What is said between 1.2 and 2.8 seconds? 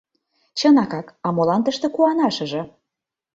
а молан тыште куанашыже?